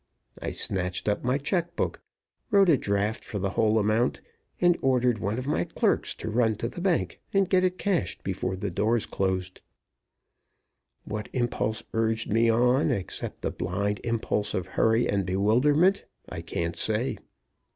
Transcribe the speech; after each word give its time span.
I 0.41 0.51
snatched 0.51 1.07
up 1.07 1.23
my 1.23 1.37
check 1.37 1.75
book, 1.75 2.01
wrote 2.49 2.69
a 2.69 2.75
draft 2.77 3.23
for 3.23 3.37
the 3.37 3.51
whole 3.51 3.77
amount, 3.77 4.19
and 4.59 4.75
ordered 4.81 5.19
one 5.19 5.37
of 5.37 5.45
my 5.45 5.63
clerks 5.63 6.15
to 6.15 6.31
run 6.31 6.55
to 6.55 6.67
the 6.67 6.81
bank 6.81 7.19
and 7.35 7.47
get 7.47 7.63
it 7.63 7.77
cashed 7.77 8.23
before 8.23 8.55
the 8.55 8.71
doors 8.71 9.05
closed. 9.05 9.61
What 11.03 11.29
impulse 11.33 11.83
urged 11.93 12.31
me 12.31 12.49
on, 12.49 12.89
except 12.89 13.43
the 13.43 13.51
blind 13.51 14.01
impulse 14.03 14.55
of 14.55 14.65
hurry 14.69 15.07
and 15.07 15.23
bewilderment, 15.23 16.05
I 16.27 16.41
can't 16.41 16.75
say. 16.75 17.19